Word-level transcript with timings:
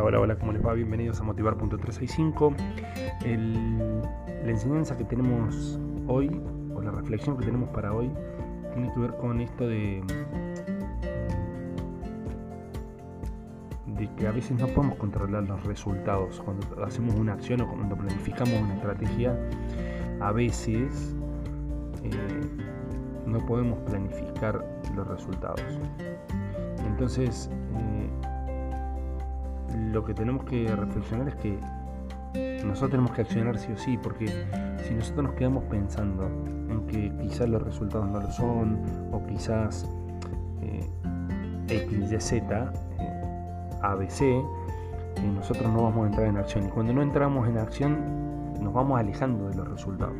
Hola, 0.00 0.20
hola, 0.20 0.36
¿cómo 0.36 0.52
les 0.52 0.64
va? 0.64 0.74
Bienvenidos 0.74 1.20
a 1.20 1.24
Motivar.365. 1.24 2.54
la 4.44 4.50
enseñanza 4.50 4.96
que 4.96 5.02
tenemos 5.02 5.80
hoy, 6.06 6.40
o 6.72 6.80
la 6.80 6.92
reflexión 6.92 7.36
que 7.36 7.44
tenemos 7.44 7.68
para 7.70 7.92
hoy, 7.92 8.08
tiene 8.72 8.92
que 8.92 9.00
ver 9.00 9.16
con 9.16 9.40
esto 9.40 9.66
de, 9.66 10.00
de 13.86 14.14
que 14.14 14.26
a 14.28 14.30
veces 14.30 14.56
no 14.56 14.68
podemos 14.68 14.96
controlar 14.98 15.42
los 15.48 15.64
resultados. 15.64 16.40
Cuando 16.44 16.84
hacemos 16.84 17.16
una 17.16 17.32
acción 17.32 17.62
o 17.62 17.68
cuando 17.68 17.96
planificamos 17.96 18.54
una 18.54 18.74
estrategia, 18.74 19.36
a 20.20 20.30
veces 20.30 21.16
eh, 22.04 22.40
no 23.26 23.44
podemos 23.46 23.80
planificar 23.80 24.64
los 24.94 25.08
resultados. 25.08 25.80
Entonces, 26.86 27.50
eh, 27.74 28.27
lo 29.92 30.04
que 30.04 30.14
tenemos 30.14 30.44
que 30.44 30.74
reflexionar 30.74 31.28
es 31.28 31.34
que 31.36 31.58
nosotros 32.64 32.90
tenemos 32.90 33.12
que 33.12 33.22
accionar 33.22 33.58
sí 33.58 33.72
o 33.72 33.78
sí, 33.78 33.98
porque 34.02 34.26
si 34.86 34.94
nosotros 34.94 35.24
nos 35.24 35.34
quedamos 35.34 35.64
pensando 35.64 36.26
en 36.26 36.86
que 36.86 37.12
quizás 37.22 37.48
los 37.48 37.62
resultados 37.62 38.08
no 38.08 38.20
lo 38.20 38.30
son, 38.30 38.80
o 39.12 39.24
quizás 39.26 39.88
eh, 40.62 40.88
X, 41.68 42.12
Y, 42.12 42.20
Z, 42.20 42.72
eh, 42.98 43.70
ABC, 43.82 44.22
eh, 44.22 44.42
nosotros 45.34 45.72
no 45.72 45.84
vamos 45.84 46.04
a 46.04 46.06
entrar 46.08 46.26
en 46.26 46.36
acción. 46.36 46.66
Y 46.66 46.68
cuando 46.68 46.92
no 46.92 47.02
entramos 47.02 47.48
en 47.48 47.58
acción, 47.58 48.54
nos 48.60 48.72
vamos 48.72 48.98
alejando 48.98 49.48
de 49.48 49.56
los 49.56 49.68
resultados. 49.68 50.16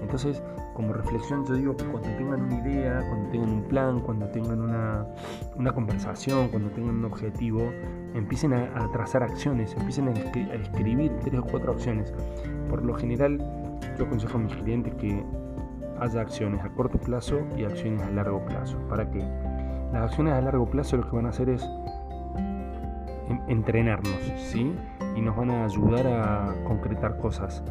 Entonces, 0.00 0.42
como 0.74 0.92
reflexión, 0.92 1.44
yo 1.46 1.54
digo 1.54 1.76
que 1.76 1.84
cuando 1.84 2.08
tengan 2.16 2.42
una 2.42 2.56
idea, 2.56 3.04
cuando 3.08 3.30
tengan 3.30 3.50
un 3.50 3.62
plan, 3.64 4.00
cuando 4.00 4.26
tengan 4.28 4.60
una, 4.60 5.72
conversación, 5.72 6.48
cuando 6.48 6.70
tengan 6.70 6.96
un 6.96 7.04
objetivo, 7.04 7.70
empiecen 8.14 8.54
a, 8.54 8.90
trazar 8.92 9.22
acciones, 9.22 9.74
empiecen 9.76 10.08
a, 10.08 10.12
escribir 10.12 11.12
tres 11.22 11.40
o 11.40 11.44
cuatro 11.44 11.72
acciones. 11.72 12.12
Por 12.68 12.84
lo 12.84 12.94
general, 12.94 13.38
yo 13.98 14.06
aconsejo 14.06 14.38
a 14.38 14.40
mis 14.40 14.54
clientes 14.54 14.94
que 14.94 15.24
haya 16.00 16.20
acciones 16.20 16.64
a 16.64 16.70
corto 16.70 16.98
plazo 16.98 17.40
y 17.56 17.64
acciones 17.64 18.02
a 18.02 18.10
largo 18.10 18.44
plazo. 18.46 18.78
¿Para 18.88 19.10
qué? 19.10 19.18
Las 19.92 20.04
acciones 20.04 20.32
a 20.34 20.40
largo 20.40 20.66
plazo 20.70 20.96
lo 20.96 21.08
que 21.08 21.16
van 21.16 21.26
a 21.26 21.30
hacer 21.30 21.50
es 21.50 21.68
entrenarnos, 23.48 24.16
¿sí? 24.36 24.74
Y 25.16 25.20
nos 25.20 25.36
van 25.36 25.50
a 25.50 25.64
ayudar 25.64 26.06
a 26.06 26.54
concretar 26.64 27.18
cosas 27.18 27.62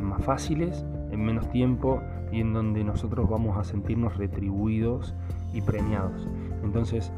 más 0.00 0.22
fáciles, 0.22 0.84
en 1.12 1.24
menos 1.24 1.48
tiempo 1.50 2.02
y 2.32 2.40
en 2.40 2.52
donde 2.52 2.82
nosotros 2.82 3.28
vamos 3.28 3.56
a 3.56 3.64
sentirnos 3.64 4.16
retribuidos 4.16 5.14
y 5.52 5.60
premiados. 5.60 6.28
Entonces, 6.64 7.12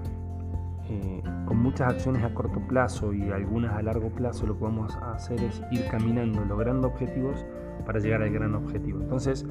eh, 0.91 1.23
con 1.47 1.59
muchas 1.59 1.95
acciones 1.95 2.22
a 2.22 2.34
corto 2.34 2.61
plazo 2.69 3.15
y 3.15 3.31
algunas 3.31 3.75
a 3.75 3.83
largo 3.83 4.11
plazo, 4.11 4.47
lo 4.47 4.59
que 4.59 4.65
vamos 4.65 4.95
a 4.97 5.12
hacer 5.12 5.41
es 5.42 5.62
ir 5.70 5.87
caminando, 5.89 6.45
logrando 6.45 6.89
objetivos 6.89 7.47
para 7.87 8.00
llegar 8.00 8.22
al 8.22 8.31
gran 8.31 8.55
objetivo. 8.55 9.00
Entonces, 9.00 9.47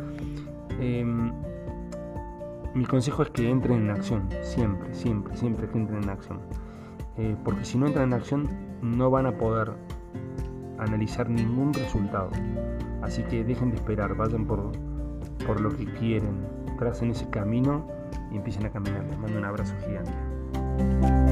em, 0.80 1.32
mi 2.76 2.86
consejo 2.86 3.24
es 3.24 3.30
que 3.30 3.50
entren 3.50 3.84
en 3.84 3.92
acción, 3.92 4.28
siempre, 4.42 4.94
siempre, 4.94 5.36
siempre 5.36 5.68
que 5.70 5.78
entren 5.78 6.04
en 6.04 6.10
acción. 6.10 6.40
Eh, 7.18 7.36
porque 7.44 7.64
si 7.64 7.78
no 7.78 7.88
entran 7.88 8.10
en 8.10 8.14
acción, 8.14 8.50
no 8.82 9.10
van 9.10 9.28
a 9.28 9.38
poder 9.38 9.72
analizar 10.80 11.30
ningún 11.30 11.74
resultado. 11.74 12.30
Así 13.04 13.22
que 13.24 13.44
dejen 13.44 13.70
de 13.70 13.76
esperar, 13.76 14.16
vayan 14.16 14.46
por, 14.46 14.72
por 15.46 15.60
lo 15.60 15.76
que 15.76 15.86
quieren, 15.94 16.48
tracen 16.80 17.12
ese 17.12 17.30
camino 17.30 17.86
y 18.32 18.38
empiecen 18.38 18.66
a 18.66 18.72
caminar. 18.72 19.04
Les 19.06 19.20
mando 19.20 19.38
un 19.38 19.46
abrazo 19.46 19.76
gigante. 19.86 21.23